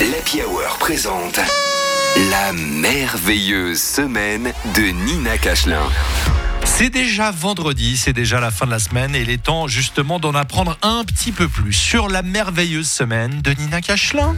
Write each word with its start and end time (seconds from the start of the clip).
L'Happy 0.00 0.42
Hour 0.42 0.78
présente 0.80 1.38
la 2.28 2.52
merveilleuse 2.52 3.80
semaine 3.80 4.52
de 4.74 4.82
Nina 4.82 5.38
Cachelin. 5.38 5.88
C'est 6.64 6.90
déjà 6.90 7.30
vendredi, 7.30 7.96
c'est 7.96 8.12
déjà 8.12 8.40
la 8.40 8.50
fin 8.50 8.66
de 8.66 8.70
la 8.70 8.78
semaine 8.78 9.14
et 9.14 9.20
il 9.20 9.30
est 9.30 9.42
temps 9.42 9.68
justement 9.68 10.18
d'en 10.18 10.34
apprendre 10.34 10.76
un 10.82 11.04
petit 11.04 11.30
peu 11.32 11.48
plus 11.48 11.72
sur 11.72 12.08
la 12.08 12.22
merveilleuse 12.22 12.88
semaine 12.90 13.40
de 13.42 13.52
Nina 13.52 13.80
Cachelin. 13.80 14.34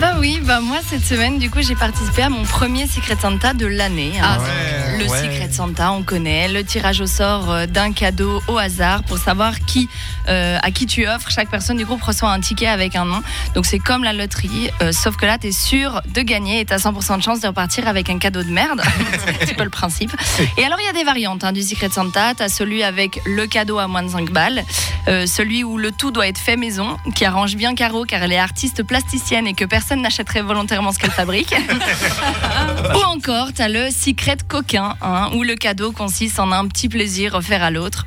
Bah 0.00 0.16
oui, 0.18 0.40
bah 0.44 0.60
moi 0.60 0.76
cette 0.86 1.04
semaine, 1.04 1.38
du 1.38 1.48
coup, 1.48 1.60
j'ai 1.62 1.74
participé 1.74 2.20
à 2.22 2.28
mon 2.28 2.42
premier 2.44 2.86
Secret 2.86 3.16
Santa 3.18 3.54
de 3.54 3.64
l'année. 3.66 4.12
hein. 4.20 4.36
Ah 4.38 4.38
ouais, 4.40 4.98
le 4.98 5.10
ouais. 5.10 5.22
Secret 5.22 5.48
Santa, 5.50 5.90
on 5.92 6.02
connaît 6.02 6.48
le 6.48 6.62
tirage 6.64 7.00
au 7.00 7.06
sort 7.06 7.50
euh, 7.50 7.64
d'un 7.66 7.92
cadeau 7.92 8.42
au 8.46 8.58
hasard 8.58 9.04
pour 9.04 9.16
savoir 9.16 9.58
qui, 9.60 9.88
euh, 10.28 10.58
à 10.62 10.70
qui 10.70 10.84
tu 10.84 11.08
offres. 11.08 11.30
Chaque 11.30 11.48
personne 11.48 11.78
du 11.78 11.86
groupe 11.86 12.02
reçoit 12.02 12.30
un 12.30 12.40
ticket 12.40 12.66
avec 12.66 12.94
un 12.94 13.06
nom. 13.06 13.22
Donc 13.54 13.64
c'est 13.64 13.78
comme 13.78 14.04
la 14.04 14.12
loterie, 14.12 14.68
euh, 14.82 14.92
sauf 14.92 15.16
que 15.16 15.24
là, 15.24 15.38
tu 15.38 15.46
es 15.46 15.52
sûr 15.52 16.02
de 16.12 16.20
gagner 16.20 16.60
et 16.60 16.66
tu 16.66 16.74
as 16.74 16.76
100% 16.78 17.16
de 17.16 17.22
chance 17.22 17.40
de 17.40 17.46
repartir 17.46 17.88
avec 17.88 18.10
un 18.10 18.18
cadeau 18.18 18.42
de 18.42 18.50
merde. 18.50 18.82
c'est 19.24 19.30
un 19.30 19.32
petit 19.32 19.54
peu 19.54 19.64
le 19.64 19.70
principe. 19.70 20.14
Et 20.58 20.64
alors, 20.64 20.78
il 20.78 20.84
y 20.84 20.90
a 20.90 20.92
des 20.92 21.04
variantes 21.04 21.42
du 21.52 21.62
Secret 21.62 21.90
Santa. 21.90 22.34
Tu 22.34 22.42
as 22.42 22.48
celui 22.48 22.82
avec 22.82 23.20
le 23.24 23.46
cadeau 23.46 23.78
à 23.78 23.86
moins 23.86 24.02
de 24.02 24.08
5 24.08 24.30
balles, 24.30 24.64
euh, 25.08 25.26
celui 25.26 25.64
où 25.64 25.78
le 25.78 25.92
tout 25.92 26.10
doit 26.10 26.26
être 26.28 26.38
fait 26.38 26.56
maison, 26.56 26.96
qui 27.14 27.24
arrange 27.24 27.56
bien 27.56 27.74
Caro 27.74 28.04
car 28.04 28.22
elle 28.22 28.32
est 28.32 28.38
artiste 28.38 28.82
plasticienne 28.82 29.46
et 29.46 29.54
que 29.54 29.64
personne 29.64 30.02
n'achèterait 30.02 30.42
volontairement 30.42 30.92
ce 30.92 30.98
qu'elle 30.98 31.10
fabrique. 31.10 31.54
Ou 32.94 32.98
encore, 33.06 33.52
tu 33.52 33.62
as 33.62 33.68
le 33.68 33.90
secret 33.90 34.36
coquin, 34.46 34.94
hein, 35.02 35.30
où 35.34 35.42
le 35.42 35.54
cadeau 35.54 35.92
consiste 35.92 36.38
en 36.38 36.52
un 36.52 36.66
petit 36.68 36.88
plaisir 36.88 37.34
offert 37.34 37.62
à 37.62 37.70
l'autre. 37.70 38.06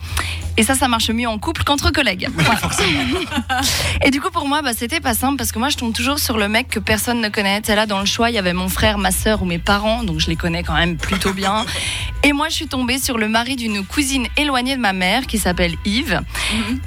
Et 0.57 0.63
ça, 0.63 0.75
ça 0.75 0.87
marche 0.87 1.09
mieux 1.09 1.27
en 1.27 1.37
couple 1.37 1.63
qu'entre 1.63 1.91
collègues. 1.91 2.27
Voilà. 2.33 2.59
Et 4.05 4.11
du 4.11 4.21
coup, 4.21 4.29
pour 4.29 4.47
moi, 4.47 4.61
bah, 4.61 4.71
c'était 4.75 4.99
pas 4.99 5.13
simple 5.13 5.37
parce 5.37 5.51
que 5.51 5.59
moi, 5.59 5.69
je 5.69 5.77
tombe 5.77 5.93
toujours 5.93 6.19
sur 6.19 6.37
le 6.37 6.47
mec 6.47 6.67
que 6.67 6.79
personne 6.79 7.21
ne 7.21 7.29
connaît. 7.29 7.61
Et 7.67 7.75
là, 7.75 7.85
dans 7.85 7.99
le 7.99 8.05
choix, 8.05 8.29
il 8.29 8.35
y 8.35 8.37
avait 8.37 8.53
mon 8.53 8.69
frère, 8.69 8.97
ma 8.97 9.11
sœur 9.11 9.41
ou 9.41 9.45
mes 9.45 9.59
parents, 9.59 10.03
donc 10.03 10.19
je 10.19 10.27
les 10.27 10.35
connais 10.35 10.63
quand 10.63 10.73
même 10.73 10.97
plutôt 10.97 11.33
bien. 11.33 11.65
Et 12.23 12.33
moi, 12.33 12.49
je 12.49 12.55
suis 12.55 12.67
tombée 12.67 12.99
sur 12.99 13.17
le 13.17 13.29
mari 13.29 13.55
d'une 13.55 13.85
cousine 13.85 14.27
éloignée 14.35 14.75
de 14.75 14.81
ma 14.81 14.91
mère 14.91 15.25
qui 15.25 15.37
s'appelle 15.37 15.75
Yves. 15.85 16.19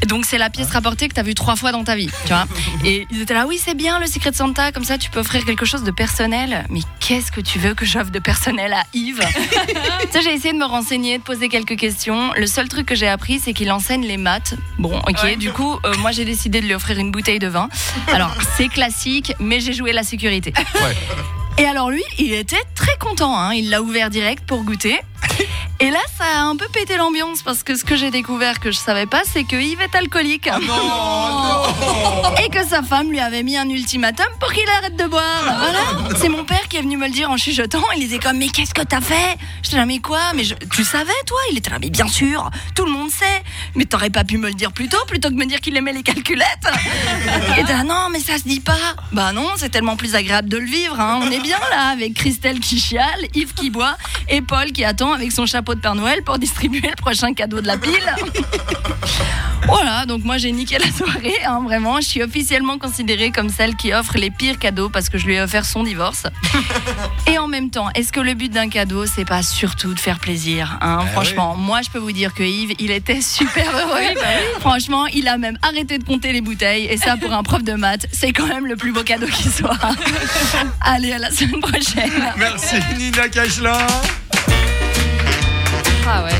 Et 0.02 0.06
Donc, 0.06 0.26
c'est 0.26 0.36
la 0.38 0.50
pièce 0.50 0.70
rapportée 0.70 1.08
que 1.08 1.14
tu 1.14 1.20
as 1.20 1.22
vue 1.22 1.34
trois 1.34 1.56
fois 1.56 1.72
dans 1.72 1.84
ta 1.84 1.96
vie, 1.96 2.10
tu 2.26 2.32
vois. 2.32 2.46
Et 2.84 3.06
ils 3.10 3.22
étaient 3.22 3.34
là, 3.34 3.46
oui, 3.46 3.58
c'est 3.62 3.74
bien 3.74 3.98
le 3.98 4.06
secret 4.06 4.30
de 4.30 4.36
Santa, 4.36 4.72
comme 4.72 4.84
ça, 4.84 4.98
tu 4.98 5.10
peux 5.10 5.20
offrir 5.20 5.44
quelque 5.44 5.64
chose 5.64 5.84
de 5.84 5.90
personnel. 5.90 6.66
Mais 6.68 6.80
qu'est-ce 7.00 7.32
que 7.32 7.40
tu 7.40 7.58
veux 7.58 7.74
que 7.74 7.86
j'offre 7.86 8.10
de 8.10 8.18
personnel 8.18 8.72
à 8.74 8.82
Yves? 8.92 9.26
Tu 10.00 10.08
sais, 10.10 10.22
j'ai 10.22 10.34
essayé 10.34 10.52
de 10.52 10.58
me 10.58 10.66
renseigner, 10.66 11.18
de 11.18 11.22
poser 11.22 11.48
quelques 11.48 11.76
questions. 11.76 12.32
Le 12.36 12.46
seul 12.46 12.68
truc 12.68 12.86
que 12.86 12.94
j'ai 12.94 13.08
appris, 13.08 13.40
c'est 13.40 13.51
qu'il 13.52 13.70
enseigne 13.72 14.04
les 14.06 14.16
maths. 14.16 14.54
Bon, 14.78 14.98
ok, 15.08 15.36
du 15.38 15.52
coup, 15.52 15.78
euh, 15.84 15.94
moi, 15.98 16.10
j'ai 16.12 16.24
décidé 16.24 16.60
de 16.60 16.66
lui 16.66 16.74
offrir 16.74 16.98
une 16.98 17.10
bouteille 17.10 17.38
de 17.38 17.48
vin. 17.48 17.68
Alors, 18.12 18.34
c'est 18.56 18.68
classique, 18.68 19.32
mais 19.40 19.60
j'ai 19.60 19.72
joué 19.72 19.92
la 19.92 20.02
sécurité. 20.02 20.52
Ouais. 20.56 20.96
Et 21.58 21.66
alors 21.66 21.90
lui, 21.90 22.02
il 22.18 22.32
était 22.32 22.62
très 22.74 22.96
content. 22.98 23.36
hein. 23.38 23.52
Il 23.54 23.68
l'a 23.70 23.82
ouvert 23.82 24.08
direct 24.10 24.44
pour 24.46 24.62
goûter. 24.64 24.98
Et 25.84 25.90
là, 25.90 25.98
ça 26.16 26.24
a 26.24 26.42
un 26.42 26.54
peu 26.54 26.66
pété 26.72 26.96
l'ambiance 26.96 27.42
parce 27.42 27.64
que 27.64 27.74
ce 27.74 27.84
que 27.84 27.96
j'ai 27.96 28.12
découvert 28.12 28.60
que 28.60 28.70
je 28.70 28.78
savais 28.78 29.06
pas, 29.06 29.22
c'est 29.24 29.42
que 29.42 29.56
Yves 29.56 29.80
est 29.80 29.96
alcoolique. 29.96 30.46
Et 32.44 32.48
que 32.50 32.64
sa 32.64 32.82
femme 32.84 33.10
lui 33.10 33.18
avait 33.18 33.42
mis 33.42 33.56
un 33.56 33.68
ultimatum 33.68 34.26
pour 34.38 34.52
qu'il 34.52 34.68
arrête 34.78 34.94
de 34.96 35.04
boire. 35.06 35.42
Voilà. 35.42 36.16
C'est 36.20 36.28
mon 36.28 36.44
père 36.44 36.68
qui 36.68 36.76
est 36.76 36.82
venu 36.82 36.96
me 36.96 37.06
le 37.06 37.12
dire 37.12 37.30
en 37.32 37.36
chuchotant. 37.36 37.82
Il 37.96 38.00
disait 38.04 38.20
comme, 38.20 38.38
mais 38.38 38.46
qu'est-ce 38.48 38.74
que 38.74 38.82
t'as 38.82 39.00
fait? 39.00 39.36
J'étais 39.64 39.76
là, 39.76 39.84
mais 39.86 39.98
quoi? 39.98 40.20
Mais 40.36 40.44
je- 40.44 40.54
tu 40.54 40.84
savais, 40.84 41.10
toi? 41.26 41.38
Il 41.50 41.58
était 41.58 41.70
là, 41.70 41.78
mais 41.80 41.90
bien 41.90 42.06
sûr, 42.06 42.48
tout 42.76 42.84
le 42.84 42.92
monde 42.92 43.10
sait. 43.10 43.42
Mais 43.74 43.84
t'aurais 43.84 44.10
pas 44.10 44.22
pu 44.22 44.38
me 44.38 44.46
le 44.48 44.54
dire 44.54 44.70
plus 44.70 44.88
tôt 44.88 45.04
plutôt 45.08 45.30
que 45.30 45.34
me 45.34 45.46
dire 45.46 45.60
qu'il 45.60 45.76
aimait 45.76 45.92
les 45.92 46.04
calculettes. 46.04 46.46
Était 47.58 47.72
là, 47.72 47.82
non, 47.82 48.06
mais 48.12 48.20
ça 48.20 48.38
se 48.38 48.44
dit 48.44 48.60
pas. 48.60 48.76
Bah 49.10 49.32
non, 49.32 49.48
c'est 49.56 49.70
tellement 49.70 49.96
plus 49.96 50.14
agréable 50.14 50.48
de 50.48 50.58
le 50.58 50.66
vivre. 50.66 51.00
hein. 51.00 51.18
On 51.22 51.30
est 51.30 51.40
bien 51.40 51.58
là 51.72 51.88
avec 51.92 52.14
Christelle 52.14 52.60
qui 52.60 52.78
chiale, 52.78 53.26
Yves 53.34 53.54
qui 53.54 53.70
boit 53.70 53.96
et 54.28 54.42
Paul 54.42 54.70
qui 54.72 54.84
attend 54.84 55.12
avec 55.12 55.32
son 55.32 55.44
chapeau 55.46 55.71
de 55.74 55.80
Père 55.80 55.94
Noël 55.94 56.22
pour 56.22 56.38
distribuer 56.38 56.88
le 56.88 56.96
prochain 56.96 57.34
cadeau 57.34 57.60
de 57.60 57.66
la 57.66 57.76
pile. 57.76 57.92
Voilà, 59.66 60.06
donc 60.06 60.24
moi 60.24 60.38
j'ai 60.38 60.50
niqué 60.50 60.76
la 60.76 60.90
soirée, 60.90 61.36
hein, 61.46 61.60
vraiment. 61.64 62.00
Je 62.00 62.06
suis 62.06 62.22
officiellement 62.22 62.78
considérée 62.78 63.30
comme 63.30 63.48
celle 63.48 63.76
qui 63.76 63.92
offre 63.92 64.18
les 64.18 64.30
pires 64.30 64.58
cadeaux 64.58 64.88
parce 64.88 65.08
que 65.08 65.18
je 65.18 65.26
lui 65.26 65.34
ai 65.34 65.40
offert 65.40 65.64
son 65.64 65.84
divorce. 65.84 66.24
Et 67.28 67.38
en 67.38 67.46
même 67.46 67.70
temps, 67.70 67.88
est-ce 67.94 68.12
que 68.12 68.18
le 68.18 68.34
but 68.34 68.50
d'un 68.50 68.68
cadeau, 68.68 69.06
c'est 69.06 69.24
pas 69.24 69.42
surtout 69.42 69.94
de 69.94 70.00
faire 70.00 70.18
plaisir 70.18 70.78
hein? 70.80 70.98
Bah 70.98 71.06
Franchement, 71.12 71.56
moi 71.56 71.80
je 71.82 71.90
peux 71.90 72.00
vous 72.00 72.10
dire 72.10 72.34
que 72.34 72.42
Yves, 72.42 72.74
il 72.80 72.90
était 72.90 73.20
super 73.20 73.64
heureux. 73.74 74.00
Franchement, 74.58 75.06
il 75.06 75.28
a 75.28 75.38
même 75.38 75.58
arrêté 75.62 75.98
de 75.98 76.04
compter 76.04 76.32
les 76.32 76.40
bouteilles. 76.40 76.86
Et 76.86 76.96
ça, 76.96 77.16
pour 77.16 77.32
un 77.32 77.44
prof 77.44 77.62
de 77.62 77.74
maths, 77.74 78.06
c'est 78.12 78.32
quand 78.32 78.48
même 78.48 78.66
le 78.66 78.74
plus 78.74 78.92
beau 78.92 79.04
cadeau 79.04 79.26
qui 79.26 79.48
soit. 79.48 79.78
Allez, 80.80 81.12
à 81.12 81.18
la 81.18 81.30
semaine 81.30 81.60
prochaine. 81.60 82.10
Merci 82.36 82.76
Nina 82.98 83.28
Cachelin. 83.28 83.78
Ah 86.06 86.24
ouais. 86.24 86.32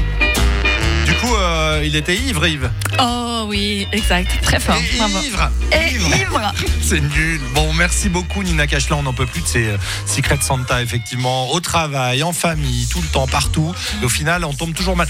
Du 1.07 1.15
coup, 1.15 1.35
euh, 1.35 1.83
il 1.85 1.95
était 1.97 2.17
ivre, 2.17 2.47
Yves. 2.47 2.71
Oh 3.01 3.45
oui, 3.49 3.87
exact. 3.93 4.31
Très 4.43 4.61
fort. 4.61 4.77
Et 4.77 4.97
Bravo. 4.97 5.19
ivre. 5.23 5.51
Et 5.73 5.95
Ivre. 5.95 6.17
ivre. 6.17 6.53
C'est 6.83 7.01
nul. 7.01 7.41
Bon, 7.55 7.73
merci 7.75 8.09
beaucoup 8.09 8.43
Nina 8.43 8.67
Cachelin. 8.67 8.97
On 8.97 9.03
n'en 9.03 9.13
peut 9.13 9.27
plus 9.27 9.41
de 9.43 9.47
ces 9.47 9.67
euh, 9.69 9.77
Secret 10.07 10.39
Santa, 10.41 10.83
effectivement, 10.83 11.51
au 11.53 11.61
travail, 11.61 12.23
en 12.23 12.33
famille, 12.33 12.87
tout 12.89 13.01
le 13.01 13.09
temps, 13.09 13.27
partout. 13.27 13.75
Et 14.01 14.05
au 14.05 14.09
final, 14.09 14.45
on 14.45 14.53
tombe 14.53 14.75
toujours 14.75 14.97
mal. 14.97 15.09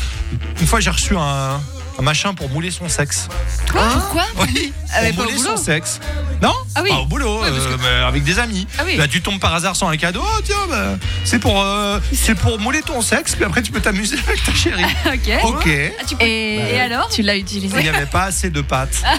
Une 0.60 0.66
fois, 0.66 0.80
j'ai 0.80 0.91
reçu 0.91 1.16
un, 1.16 1.60
un 1.98 2.03
machin 2.03 2.34
pour 2.34 2.48
mouler 2.48 2.70
son 2.70 2.88
sexe. 2.88 3.28
Pourquoi 3.66 4.25
Oui, 4.41 4.72
Ah, 4.94 5.00
pour 5.14 5.25
mouler 5.25 5.38
son 5.38 5.56
sexe. 5.56 6.00
Non 6.41 6.53
Ah 6.75 6.80
oui. 6.82 6.88
Pas 6.91 6.97
au 7.00 7.06
boulot, 7.06 7.41
Ouais, 7.42 7.48
euh, 7.50 8.08
avec 8.08 8.25
des 8.25 8.38
amis. 8.38 8.66
Ah 8.78 8.82
oui. 8.84 8.97
Bah, 8.97 9.06
tu 9.08 9.20
tombes 9.22 9.38
par 9.38 9.54
hasard 9.54 9.76
sur 9.76 9.88
un 9.88 9.97
cadeau. 9.97 10.22
Oh, 10.25 10.41
tiens, 10.44 10.56
bah, 10.69 10.97
c'est 11.25 11.38
pour, 11.38 11.60
euh, 11.62 12.00
c'est 12.12 12.34
pour 12.34 12.58
mouler 12.58 12.82
ton 12.82 13.00
sexe, 13.03 13.34
puis 13.36 13.44
après 13.44 13.62
tu 13.62 13.70
peux 13.72 13.80
t'amuser 13.80 14.16
avec 14.26 14.42
ta 14.42 14.53
chérie. 14.54 14.84
Ok. 15.06 15.30
Ok. 15.44 15.69
Ah, 16.00 16.04
tu 16.06 16.16
peux- 16.16 16.25
Et, 16.25 16.75
Et 16.75 16.80
alors 16.80 17.08
Tu 17.08 17.22
l'as 17.22 17.36
utilisé 17.36 17.76
Il 17.78 17.82
n'y 17.82 17.88
avait 17.88 18.06
pas 18.06 18.24
assez 18.24 18.50
de 18.50 18.60
pâtes. 18.62 19.03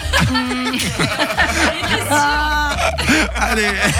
Allez. 3.36 3.68